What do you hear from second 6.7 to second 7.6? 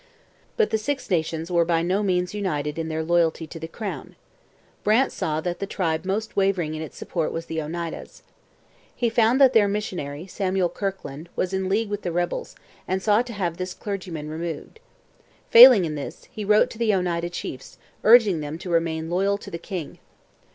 in its support was the